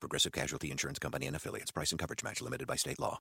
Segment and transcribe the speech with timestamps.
[0.00, 1.70] Progressive Casualty Insurance Company and affiliates.
[1.70, 3.18] Price and coverage match limited by state law.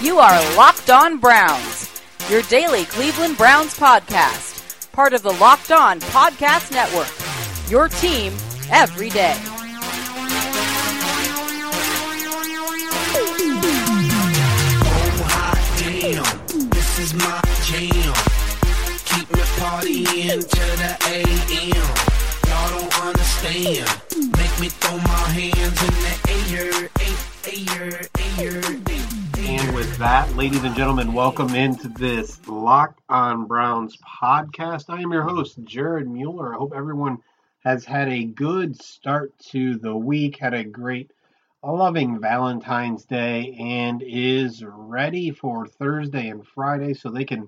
[0.00, 5.98] You are Locked On Browns, your daily Cleveland Browns podcast, part of the Locked On
[6.00, 7.08] Podcast Network.
[7.70, 8.32] Your team
[8.70, 9.36] every day.
[14.78, 18.14] Oh, hot damn, this is my jam.
[19.06, 21.94] Keep me partying to the AM.
[22.46, 24.15] Y'all don't understand.
[24.58, 26.16] Me throw my hands in the
[26.48, 26.88] air,
[27.68, 28.00] air,
[28.38, 28.62] air, air,
[29.36, 34.88] And with that, ladies and gentlemen, welcome into this Locked on Browns podcast.
[34.88, 36.54] I am your host, Jared Mueller.
[36.54, 37.18] I hope everyone
[37.64, 41.10] has had a good start to the week, had a great,
[41.62, 47.46] loving Valentine's Day, and is ready for Thursday and Friday so they can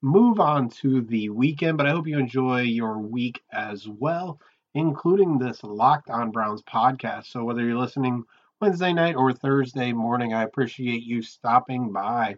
[0.00, 1.76] move on to the weekend.
[1.76, 4.38] But I hope you enjoy your week as well,
[4.76, 7.28] including this Locked on Browns podcast.
[7.28, 8.24] So whether you're listening
[8.60, 12.36] Wednesday night or Thursday morning, I appreciate you stopping by.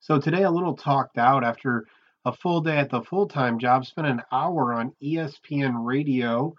[0.00, 1.86] So today, a little talked out after
[2.24, 6.54] a full day at the full time job, spent an hour on ESPN radio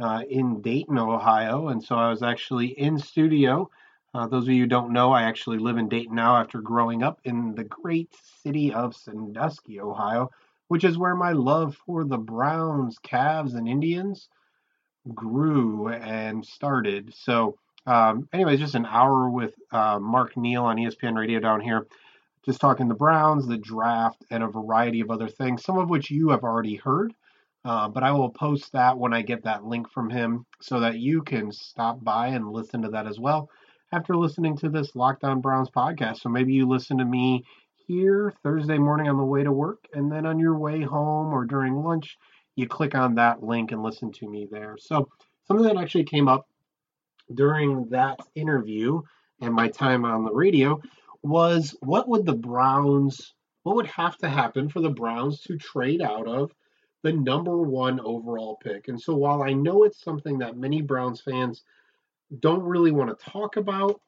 [0.00, 1.68] uh, in Dayton, Ohio.
[1.68, 3.68] And so I was actually in studio.
[4.14, 7.20] Uh, those of you don't know, I actually live in Dayton now after growing up
[7.24, 8.08] in the great
[8.42, 10.30] city of Sandusky, Ohio,
[10.68, 14.30] which is where my love for the Browns, Cavs, and Indians
[15.14, 17.14] grew and started.
[17.14, 21.86] So, um, anyways, just an hour with uh, Mark Neal on ESPN Radio down here,
[22.44, 26.10] just talking the Browns, the draft, and a variety of other things, some of which
[26.10, 27.12] you have already heard.
[27.64, 30.98] Uh, but I will post that when I get that link from him so that
[30.98, 33.48] you can stop by and listen to that as well
[33.92, 36.20] after listening to this Locked On Browns podcast.
[36.20, 37.44] So maybe you listen to me
[37.86, 41.44] here Thursday morning on the way to work, and then on your way home or
[41.44, 42.16] during lunch,
[42.56, 44.76] you click on that link and listen to me there.
[44.78, 45.08] So
[45.46, 46.46] something that actually came up
[47.32, 49.02] during that interview
[49.40, 50.80] and my time on the radio
[51.22, 56.02] was what would the Browns, what would have to happen for the Browns to trade
[56.02, 56.52] out of
[57.02, 58.88] the number one overall pick?
[58.88, 61.62] And so while I know it's something that many Browns fans
[62.38, 64.00] don't really want to talk about,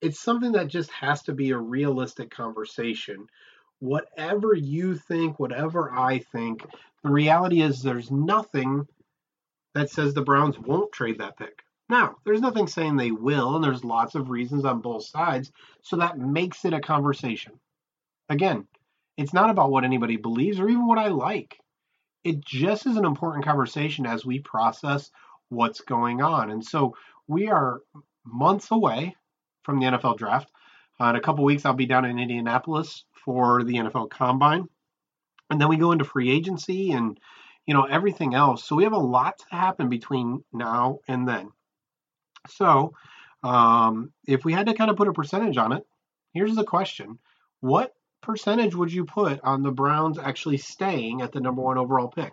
[0.00, 3.26] it's something that just has to be a realistic conversation.
[3.80, 6.66] Whatever you think, whatever I think,
[7.02, 8.86] the reality is there's nothing
[9.74, 11.62] that says the Browns won't trade that pick.
[11.88, 15.52] Now, there's nothing saying they will, and there's lots of reasons on both sides,
[15.82, 17.52] so that makes it a conversation.
[18.28, 18.66] Again,
[19.16, 21.58] it's not about what anybody believes or even what I like.
[22.24, 25.10] It just is an important conversation as we process
[25.48, 26.50] what's going on.
[26.50, 26.94] And so
[27.26, 27.80] we are
[28.24, 29.16] months away
[29.62, 30.50] from the NFL draft.
[31.00, 34.70] Uh, in a couple weeks, I'll be down in Indianapolis for the NFL Combine,
[35.50, 37.20] and then we go into free agency and
[37.66, 38.64] you know everything else.
[38.64, 41.50] So we have a lot to happen between now and then.
[42.48, 42.94] So
[43.42, 45.86] um, if we had to kind of put a percentage on it,
[46.32, 47.18] here's the question:
[47.60, 52.08] What percentage would you put on the Browns actually staying at the number one overall
[52.08, 52.32] pick?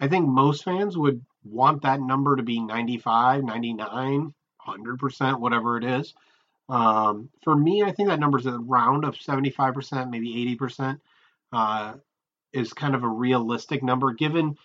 [0.00, 4.34] I think most fans would want that number to be 95, 99,
[4.66, 6.14] 100%, whatever it is.
[6.70, 11.00] Um, for me, I think that number is around of 75%, maybe 80%,
[11.52, 11.94] uh,
[12.52, 14.56] is kind of a realistic number given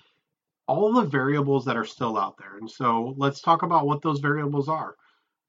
[0.68, 2.58] all the variables that are still out there.
[2.58, 4.96] And so let's talk about what those variables are.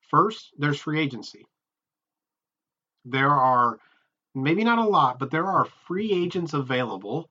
[0.08, 1.46] First, there's free agency.
[3.04, 3.78] There are
[4.34, 7.28] maybe not a lot, but there are free agents available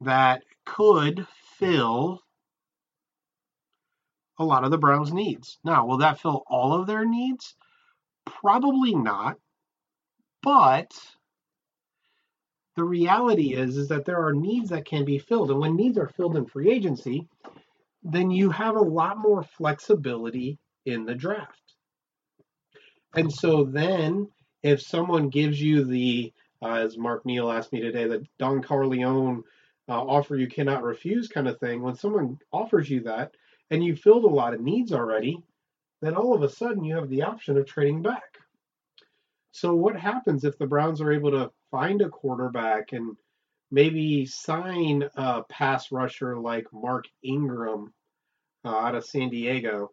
[0.00, 1.26] that could
[1.58, 2.22] fill
[4.38, 5.58] a lot of the Browns' needs.
[5.64, 7.56] Now, will that fill all of their needs?
[8.26, 9.36] Probably not.
[10.42, 10.92] But
[12.76, 15.98] the reality is is that there are needs that can be filled and when needs
[15.98, 17.28] are filled in free agency,
[18.02, 21.74] then you have a lot more flexibility in the draft.
[23.14, 24.28] And so then
[24.62, 26.32] if someone gives you the
[26.62, 29.42] uh, as Mark Neal asked me today, the Don Corleone
[29.88, 31.82] uh, offer you cannot refuse kind of thing.
[31.82, 33.32] When someone offers you that
[33.70, 35.42] and you filled a lot of needs already,
[36.02, 38.38] then all of a sudden you have the option of trading back.
[39.52, 43.16] So what happens if the Browns are able to find a quarterback and
[43.70, 47.94] maybe sign a pass rusher like Mark Ingram
[48.64, 49.92] uh, out of San Diego?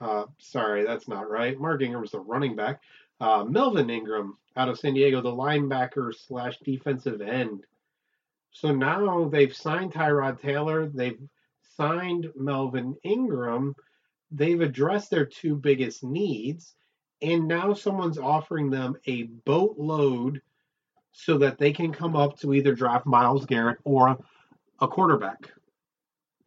[0.00, 1.58] Uh, sorry, that's not right.
[1.58, 2.80] Mark Ingram's the running back.
[3.20, 7.64] Uh, Melvin Ingram out of San Diego, the linebacker slash defensive end.
[8.50, 10.86] So now they've signed Tyrod Taylor.
[10.86, 11.20] They've
[11.76, 13.74] signed Melvin Ingram.
[14.36, 16.74] They've addressed their two biggest needs.
[17.22, 20.42] And now someone's offering them a boatload
[21.12, 24.18] so that they can come up to either draft Myles Garrett or
[24.80, 25.52] a quarterback.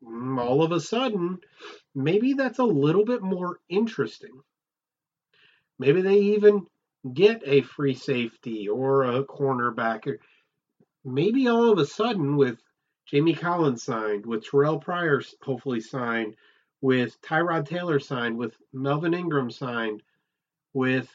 [0.03, 1.39] Mm, All of a sudden,
[1.95, 4.41] maybe that's a little bit more interesting.
[5.79, 6.67] Maybe they even
[7.13, 10.17] get a free safety or a cornerback.
[11.05, 12.59] Maybe all of a sudden, with
[13.05, 16.35] Jamie Collins signed, with Terrell Pryor hopefully signed,
[16.81, 20.03] with Tyrod Taylor signed, with Melvin Ingram signed,
[20.74, 21.09] with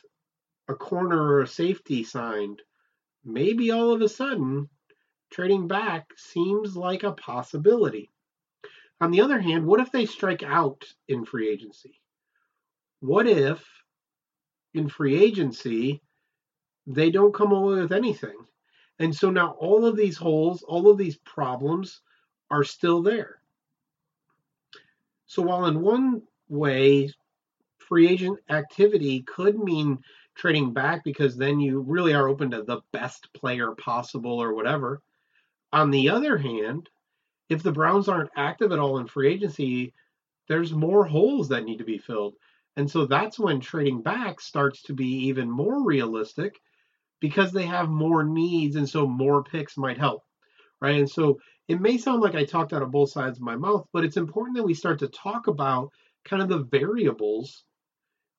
[0.69, 2.63] a corner or a safety signed,
[3.25, 4.69] maybe all of a sudden
[5.31, 8.11] trading back seems like a possibility.
[9.01, 12.01] On the other hand, what if they strike out in free agency?
[13.01, 13.67] What if
[14.75, 16.03] in free agency
[16.87, 18.37] they don't come away with anything?
[18.99, 22.01] And so now all of these holes, all of these problems
[22.51, 23.42] are still there.
[25.33, 26.21] So while in one
[26.51, 27.11] way,
[27.79, 30.01] free agent activity could mean
[30.35, 35.01] trading back because then you really are open to the best player possible or whatever.
[35.73, 36.91] On the other hand,
[37.49, 39.95] if the Browns aren't active at all in free agency,
[40.49, 42.35] there's more holes that need to be filled.
[42.77, 46.61] And so that's when trading back starts to be even more realistic
[47.21, 50.25] because they have more needs and so more picks might help.
[50.79, 50.99] Right.
[50.99, 53.87] And so it may sound like I talked out of both sides of my mouth,
[53.93, 55.91] but it's important that we start to talk about
[56.25, 57.65] kind of the variables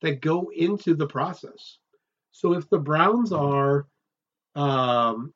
[0.01, 1.77] that go into the process.
[2.31, 3.87] So if the Browns are
[4.55, 5.33] um,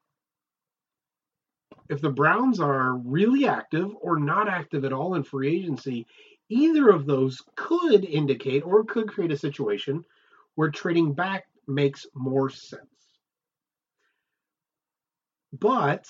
[1.90, 6.06] if the Browns are really active or not active at all in free agency,
[6.50, 10.04] either of those could indicate or could create a situation
[10.56, 12.84] where trading back makes more sense.
[15.54, 16.08] But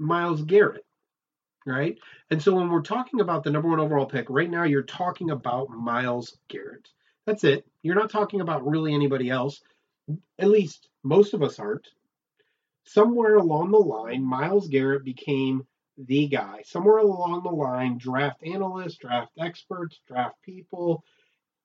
[0.00, 0.84] Myles Garrett,
[1.66, 1.98] right?
[2.30, 5.30] And so when we're talking about the number one overall pick, right now you're talking
[5.30, 6.88] about Myles Garrett.
[7.26, 7.66] That's it.
[7.82, 9.60] You're not talking about really anybody else.
[10.38, 11.86] At least most of us aren't
[12.86, 15.66] somewhere along the line, Myles Garrett became
[15.96, 16.62] the guy.
[16.64, 21.04] Somewhere along the line, draft analysts, draft experts, draft people,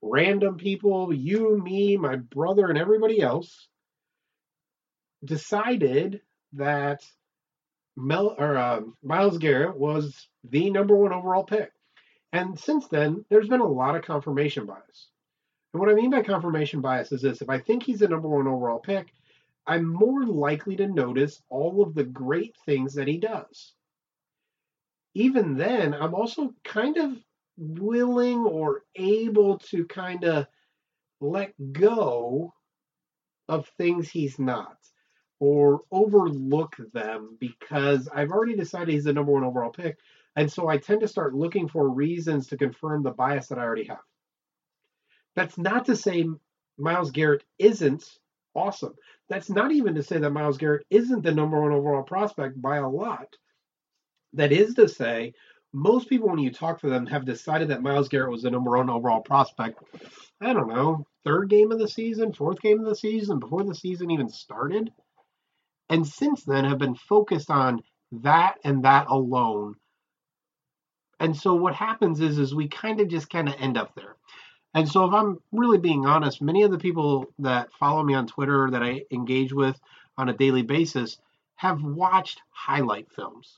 [0.01, 3.67] random people, you, me, my brother, and everybody else
[5.23, 6.21] decided
[6.53, 7.01] that
[7.97, 11.71] Mel or uh, Myles Garrett was the number one overall pick.
[12.33, 15.07] And since then, there's been a lot of confirmation bias.
[15.73, 18.27] And what I mean by confirmation bias is this: if I think he's the number
[18.27, 19.13] one overall pick,
[19.67, 23.73] I'm more likely to notice all of the great things that he does.
[25.13, 27.13] Even then, I'm also kind of
[27.57, 30.47] willing or able to kind of
[31.21, 32.53] let go
[33.47, 34.77] of things he's not
[35.39, 39.97] or overlook them because I've already decided he's the number one overall pick.
[40.35, 43.63] And so I tend to start looking for reasons to confirm the bias that I
[43.63, 44.03] already have.
[45.35, 46.27] That's not to say
[46.77, 48.19] Myles Garrett isn't
[48.53, 48.95] awesome.
[49.29, 52.77] That's not even to say that Myles Garrett isn't the number one overall prospect by
[52.77, 53.35] a lot.
[54.33, 55.33] That is to say,
[55.73, 58.71] most people, when you talk to them, have decided that Myles Garrett was the number
[58.71, 59.83] one overall prospect.
[60.41, 63.75] I don't know, third game of the season, fourth game of the season, before the
[63.75, 64.91] season even started.
[65.89, 69.75] And since then, have been focused on that and that alone.
[71.19, 74.15] And so what happens is, is we kind of just kind of end up there.
[74.73, 78.27] And so, if I'm really being honest, many of the people that follow me on
[78.27, 79.79] Twitter that I engage with
[80.17, 81.17] on a daily basis
[81.55, 83.57] have watched highlight films,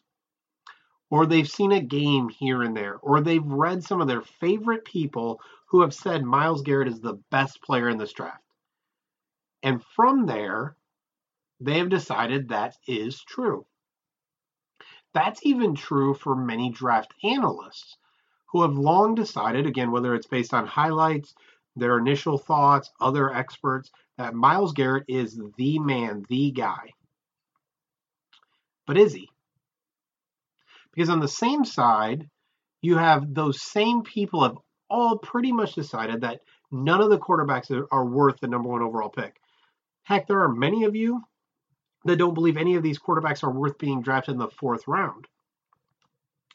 [1.10, 4.86] or they've seen a game here and there, or they've read some of their favorite
[4.86, 8.44] people who have said Myles Garrett is the best player in this draft.
[9.64, 10.77] And from there,
[11.60, 13.66] they have decided that is true.
[15.14, 17.98] That's even true for many draft analysts
[18.52, 21.34] who have long decided, again, whether it's based on highlights,
[21.76, 26.94] their initial thoughts, other experts, that Myles Garrett is the man, the guy.
[28.86, 29.30] But is he?
[30.94, 32.30] Because on the same side,
[32.82, 34.58] you have those same people have
[34.90, 39.10] all pretty much decided that none of the quarterbacks are, worth the number one overall
[39.10, 39.36] pick.
[40.04, 41.22] Heck, there are many of you
[42.06, 45.28] that don't believe any of these quarterbacks are worth being drafted in the fourth round.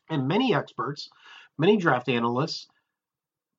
[0.09, 1.11] And many experts
[1.59, 2.69] many draft analysts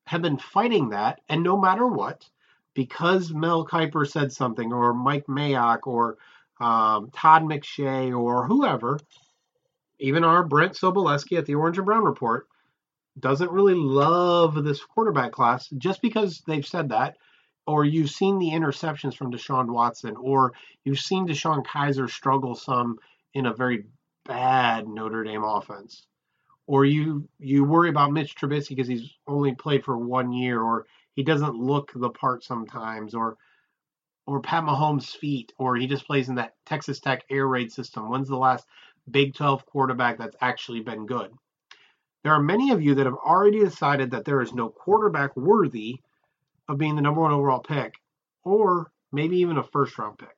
[0.06, 2.25] have been fighting that, and no matter what,
[2.74, 6.18] because Mel Kiper said something, or Mike Mayock, or
[6.60, 9.00] um, Todd McShay, or whoever,
[10.00, 12.48] even our Brent Sobolewski at the Orange and Brown Report,
[13.20, 17.18] doesn't really love this quarterback class just because they've said that,
[17.65, 20.53] or you've seen the interceptions from Deshaun Watson, or
[20.84, 22.98] you've seen DeShone Kizer struggle some
[23.34, 23.86] in a very
[24.25, 26.05] bad Notre Dame offense,
[26.67, 30.86] or you you worry about Mitch Trubisky because he's only played for one year, or
[31.15, 33.38] he doesn't look the part sometimes, or
[34.25, 38.10] or Pat Mahomes' feet, or he just plays in that Texas Tech air raid system.
[38.10, 38.65] When's the last
[39.10, 41.32] Big 12 quarterback that's actually been good?
[42.24, 46.00] There are many of you that have already decided that there is no quarterback worthy
[46.67, 47.96] of being the number one overall pick,
[48.43, 50.36] or maybe even a first round pick.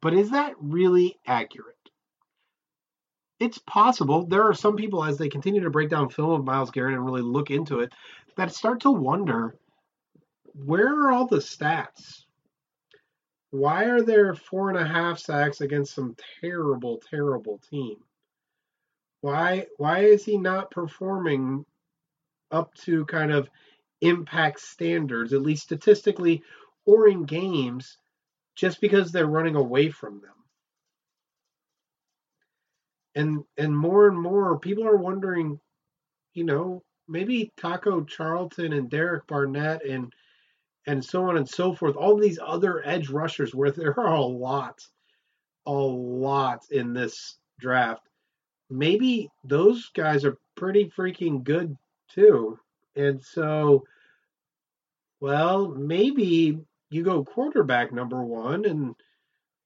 [0.00, 1.76] But is that really accurate?
[3.40, 4.26] It's possible.
[4.26, 7.04] There are some people, as they continue to break down film of Myles Garrett and
[7.04, 7.92] really look into it,
[8.36, 9.56] that start to wonder
[10.54, 12.24] where are all the stats?
[13.50, 17.96] Why are there four and a half sacks against some terrible, terrible team?
[19.20, 21.64] Why why is he not performing
[22.50, 23.48] up to kind of
[24.04, 26.42] impact standards, at least statistically,
[26.84, 27.98] or in games,
[28.54, 30.30] just because they're running away from them?
[33.14, 35.60] And and more and more people are wondering,
[36.34, 40.12] you know, maybe Taco Charlton and Derek Barnett and
[40.86, 41.96] and so on and so forth.
[41.96, 44.80] All these other edge rushers, where there are a lot,
[45.66, 48.06] a lot in this draft.
[48.70, 51.76] Maybe those guys are pretty freaking good
[52.08, 52.58] too.
[52.96, 53.84] And so,
[55.24, 56.58] well, maybe
[56.90, 58.94] you go quarterback number one and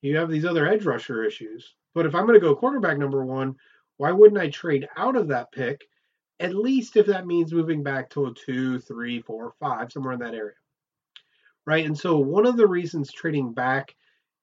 [0.03, 1.75] you have these other edge rusher issues.
[1.95, 3.57] But if I'm going to go quarterback number one,
[3.97, 5.83] why wouldn't I trade out of that pick?
[6.39, 10.21] At least if that means moving back to a two, three, four, five, somewhere in
[10.21, 10.55] that area
[11.69, 11.85] right?
[11.85, 13.95] And so one of the reasons trading back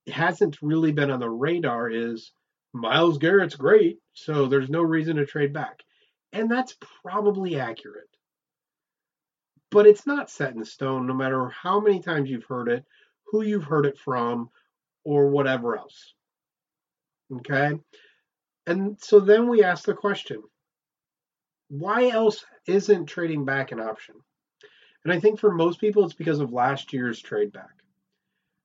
[0.08, 2.32] hasn't really been on the radar is
[2.72, 5.80] Myles Garrett's great, so there's no reason to trade back.
[6.34, 8.15] And that's probably accurate.
[9.76, 12.86] But it's not set in stone, no matter how many times you've heard it,
[13.26, 14.50] who you've heard it from,
[15.04, 16.14] or whatever else.
[17.30, 17.78] Okay?
[18.66, 20.42] And so then we ask the question
[21.68, 24.16] why else isn't trading back an option?
[25.04, 27.84] And I think for most people, it's because of last year's trade back.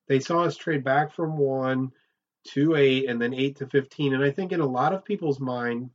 [0.07, 1.91] They saw us trade back from one
[2.53, 4.15] to eight and then eight to 15.
[4.15, 5.91] And I think in a lot of people's mind,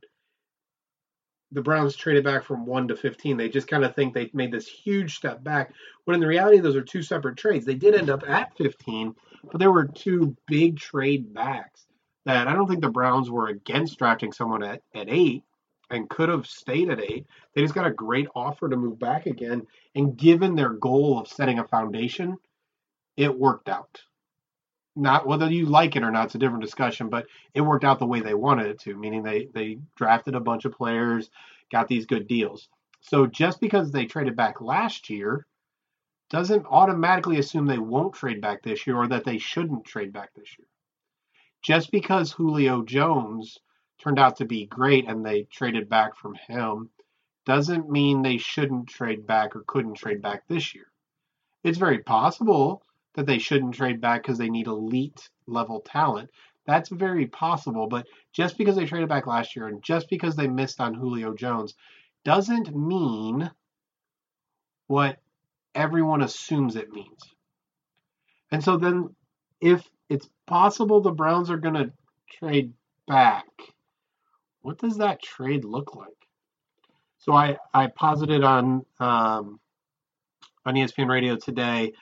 [1.52, 3.36] the Browns traded back from one to 15.
[3.36, 5.72] They just kind of think they made this huge step back,
[6.04, 7.64] when in the reality, those are two separate trades.
[7.64, 9.14] They did end up at 15,
[9.50, 11.86] but there were two big trade backs
[12.24, 15.44] that I don't think the Browns were against drafting someone at, at eight
[15.90, 17.26] and could have stayed at eight.
[17.54, 19.66] They just got a great offer to move back again.
[19.94, 22.36] And given their goal of setting a foundation,
[23.16, 24.02] it worked out.
[24.96, 27.98] Not whether you like it or not, it's a different discussion, but it worked out
[27.98, 31.30] the way they wanted it to, meaning they, they drafted a bunch of players,
[31.70, 32.68] got these good deals.
[33.02, 35.46] So just because they traded back last year
[36.30, 40.34] doesn't automatically assume they won't trade back this year or that they shouldn't trade back
[40.34, 40.66] this year.
[41.62, 43.58] Just because Julio Jones
[43.98, 46.90] turned out to be great and they traded back from him
[47.44, 50.86] doesn't mean they shouldn't trade back or couldn't trade back this year.
[51.62, 52.82] It's very possible
[53.16, 56.30] that they shouldn't trade back because they need elite level talent.
[56.66, 60.48] That's very possible, but just because they traded back last year and just because they
[60.48, 61.74] missed on Julio Jones
[62.24, 63.50] doesn't mean
[64.86, 65.18] what
[65.74, 67.20] everyone assumes it means.
[68.50, 69.14] And so then
[69.60, 71.92] if it's possible the Browns are going to
[72.38, 72.72] trade
[73.06, 73.46] back,
[74.62, 76.08] what does that trade look like?
[77.18, 79.60] So I, I posited on um,
[80.64, 81.92] on ESPN Radio today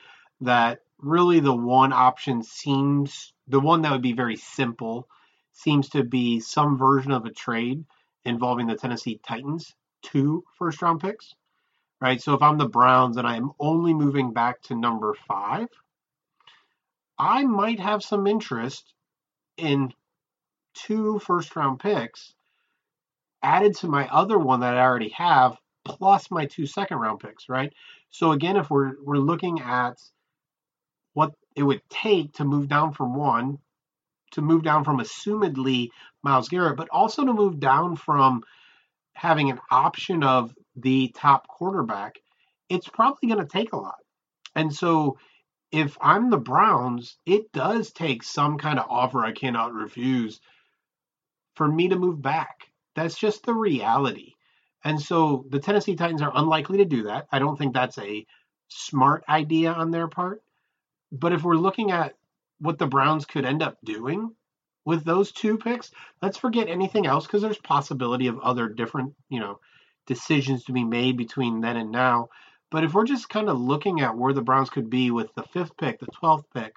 [0.41, 5.09] that really the one option seems the one that would be very simple
[5.53, 7.85] seems to be some version of a trade
[8.25, 11.35] involving the Tennessee Titans two first round picks.
[12.01, 12.21] Right.
[12.21, 15.69] So if I'm the Browns and I'm only moving back to number five,
[17.19, 18.93] I might have some interest
[19.57, 19.93] in
[20.75, 22.35] two first round picks
[23.43, 27.49] added to my other one that I already have, plus my two second round picks,
[27.49, 27.73] right?
[28.11, 29.99] So again, if we're we're looking at
[31.55, 33.59] it would take to move down from one,
[34.33, 35.91] to move down from assumedly
[36.23, 38.43] Myles Garrett, but also to move down from
[39.15, 42.19] having an option of the top quarterback,
[42.69, 43.99] it's probably going to take a lot.
[44.57, 45.19] And so
[45.71, 50.41] if I'm the Browns, it does take some kind of offer I cannot refuse
[51.55, 52.69] for me to move back.
[52.97, 54.33] That's just the reality.
[54.85, 57.27] And so the Tennessee Titans are unlikely to do that.
[57.33, 58.27] I don't think that's a
[58.69, 60.43] smart idea on their part.
[61.15, 62.15] But if we're looking at
[62.59, 64.35] what the Browns could end up doing
[64.85, 65.91] with those two picks,
[66.21, 69.61] let's forget anything else because there's possibility of other different, you know,
[70.07, 72.29] decisions to be made between then and now.
[72.71, 75.45] But if we're just kind of looking at where the Browns could be with the
[75.45, 76.75] fifth pick, the 12th pick,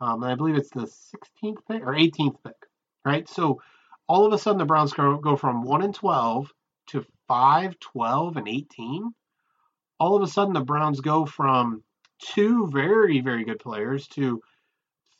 [0.00, 2.56] um, and I believe it's the 16th pick or 18th pick,
[3.04, 3.26] right?
[3.28, 3.62] So
[4.06, 6.52] all of a sudden the Browns go, from 1 and 12
[6.88, 9.14] to 5, 12, and 18.
[9.98, 11.82] All of a sudden the Browns go from
[12.18, 14.42] two very, very good players to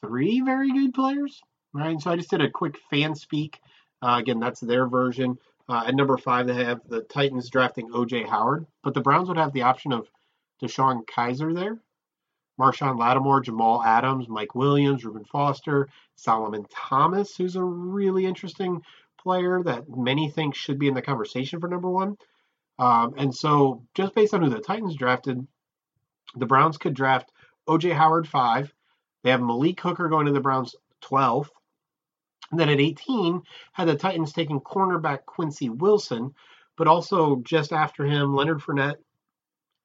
[0.01, 1.41] three very good players,
[1.73, 2.01] right?
[2.01, 3.55] So I just did a quick FanSpeak.
[4.03, 5.39] Uh, again, that's their version.
[5.69, 8.25] Uh, at number five, they have the Titans drafting O.J.
[8.25, 10.09] Howard, but the Browns would have the option of
[10.63, 11.81] DeShone Kizer there,
[12.61, 18.83] Marshon Lattimore, Jamal Adams, Mike Williams, Reuben Foster, Solomon Thomas, who's a really interesting
[19.19, 22.17] player that many think should be in the conversation for number one.
[22.79, 25.47] Um, and so, just based on who the Titans drafted,
[26.35, 27.31] the Browns could draft
[27.67, 27.91] O.J.
[27.91, 28.73] Howard five.
[29.23, 31.49] They have Malik Hooker going to the Browns 12th.
[32.51, 36.35] And then at 18, had the Titans taking cornerback Quincy Wilson,
[36.77, 38.97] but also just after him, Leonard Fournette,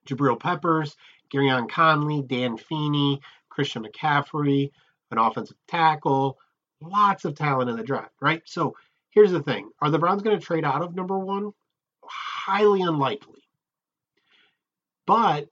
[0.05, 0.95] Jabril Peppers,
[1.33, 4.71] Gareon Conley, Dan Feeney, Christian McCaffrey,
[5.11, 6.37] an offensive tackle,
[6.81, 8.41] lots of talent in the draft, right?
[8.45, 8.75] So
[9.09, 11.51] here's the thing Are the Browns going to trade out of number one?
[12.03, 13.43] Highly unlikely.
[15.05, 15.49] But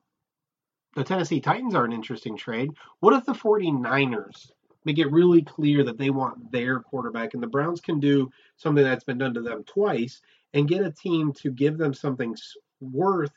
[0.98, 2.72] the Tennessee Titans are an interesting trade.
[3.02, 4.50] What if the 49ers
[4.84, 8.84] make it really clear that they want their quarterback and the Browns can do something
[8.84, 10.22] that's been done to them twice
[10.56, 12.36] and get a team to give them something
[12.82, 13.32] worth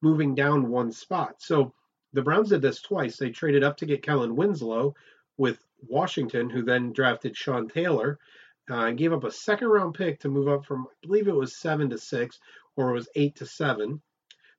[0.00, 1.42] moving down one spot?
[1.42, 1.74] So
[2.12, 3.16] the Browns did this twice.
[3.16, 4.94] They traded up to get Kellen Winslow
[5.36, 8.20] with Washington, who then drafted Sean Taylor
[8.70, 11.34] uh, and gave up a second round pick to move up from, I believe it
[11.34, 12.38] was seven to six
[12.76, 14.00] or it was eight to seven.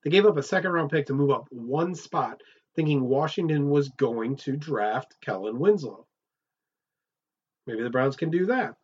[0.03, 2.41] They gave up a second round pick to move up one spot,
[2.75, 6.05] thinking Washington was going to draft Kellen Winslow.
[7.65, 8.75] Maybe the Browns can do that.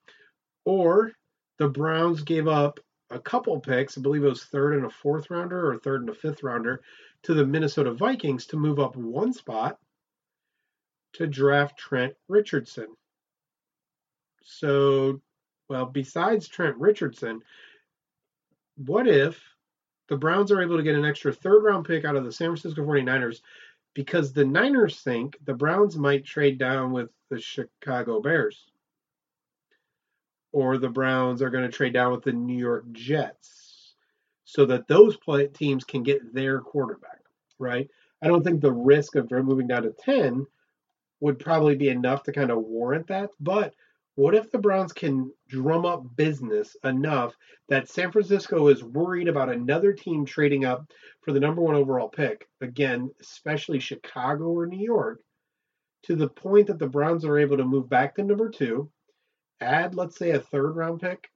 [0.66, 1.12] Or
[1.58, 5.30] the Browns gave up a couple picks, I believe it was third and a fourth
[5.30, 6.82] rounder or third and a fifth rounder,
[7.24, 9.78] to the Minnesota Vikings to move up one spot
[11.14, 12.88] to draft Trent Richardson.
[14.44, 15.22] So,
[15.68, 17.42] well, besides Trent Richardson,
[18.78, 19.42] what if
[20.10, 22.48] the Browns are able to get an extra third round pick out of the San
[22.48, 23.42] Francisco 49ers
[23.94, 28.66] because the Niners think the Browns might trade down with the Chicago Bears?
[30.52, 33.94] Or the Browns are going to trade down with the New York Jets
[34.46, 37.22] so that those play, teams can get their quarterback,
[37.60, 37.88] right?
[38.24, 40.46] I don't think the risk of moving down to 10
[41.20, 43.76] would probably be enough to kind of warrant that, but
[44.16, 47.34] what if the Browns can drum up business enough
[47.70, 50.92] that San Francisco is worried about another team trading up
[51.22, 52.48] for the number one overall pick?
[52.60, 55.22] Again, especially Chicago or New York,
[56.04, 58.92] to the point that the Browns are able to move back to number two,
[59.62, 61.30] add, let's say, a third round pick.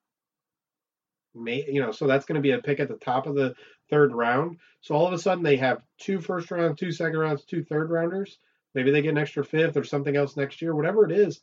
[1.35, 3.55] May, you know, so that's going to be a pick at the top of the
[3.89, 4.57] third round.
[4.81, 7.89] So all of a sudden they have two first rounds, two second rounds, two third
[7.89, 8.37] rounders.
[8.75, 11.41] Maybe they get an extra fifth or something else next year, whatever it is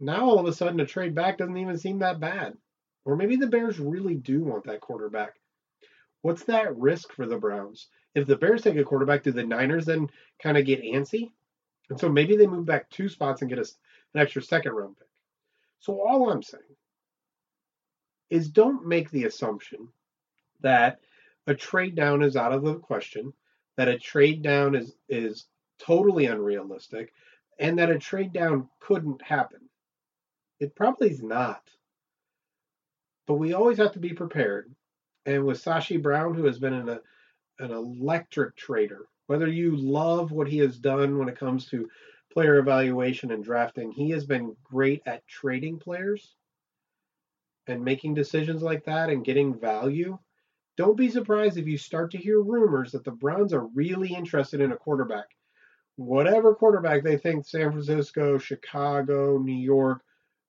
[0.00, 2.56] now all of a sudden a trade back doesn't even seem that bad.
[3.04, 5.34] Or maybe the Bears really do want that quarterback.
[6.22, 7.88] What's that risk for the Browns?
[8.14, 10.08] If the Bears take a quarterback, do the Niners then
[10.42, 11.30] kind of get antsy?
[11.90, 13.66] And so maybe they move back two spots and get an
[14.14, 15.08] extra second round pick.
[15.80, 16.62] So all I'm saying
[18.30, 19.88] is don't make the assumption
[20.60, 21.00] that
[21.46, 23.32] a trade down is out of the question,
[23.76, 25.46] that a trade down is is
[25.78, 27.12] totally unrealistic,
[27.58, 29.67] and that a trade down couldn't happen.
[30.60, 31.62] It probably is not.
[33.26, 34.74] But we always have to be prepared.
[35.26, 37.00] And with Sashi Brown, who has been an,
[37.58, 41.88] an electric trader, whether you love what he has done when it comes to
[42.32, 46.34] player evaluation and drafting, he has been great at trading players
[47.66, 50.18] and making decisions like that and getting value.
[50.76, 54.60] Don't be surprised if you start to hear rumors that the Browns are really interested
[54.60, 55.26] in a quarterback.
[55.96, 60.02] Whatever quarterback they think San Francisco, Chicago, New York,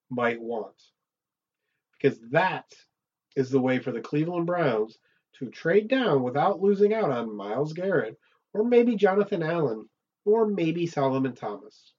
[0.09, 0.75] might want.
[1.93, 2.65] Because that
[3.35, 4.97] is the way for the Cleveland Browns
[5.37, 8.17] to trade down without losing out on Myles Garrett,
[8.53, 9.87] or maybe Jonathan Allen,
[10.25, 11.93] or maybe Solomon Thomas.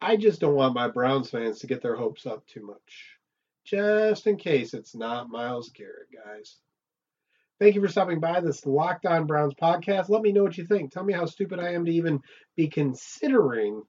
[0.00, 3.18] I just don't want my Browns fans to get their hopes up too much.
[3.64, 6.56] Just in case it's not Myles Garrett, guys.
[7.58, 10.08] Thank you for stopping by this Locked On Browns podcast.
[10.08, 10.90] Let me know what you think.
[10.90, 12.20] Tell me how stupid I am to even
[12.56, 13.82] be considering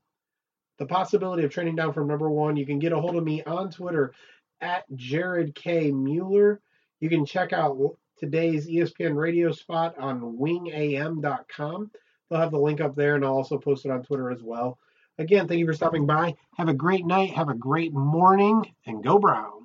[0.77, 3.43] the possibility of trading down from number one, you can get a hold of me
[3.43, 4.13] on Twitter
[4.61, 5.91] at Jared K.
[5.91, 6.61] Mueller.
[6.99, 7.77] You can check out
[8.17, 11.91] today's ESPN radio spot on wingam.com.
[12.29, 14.79] They'll have the link up there, and I'll also post it on Twitter as well.
[15.17, 16.35] Again, thank you for stopping by.
[16.57, 19.60] Have a great night, have a great morning, and go Browns.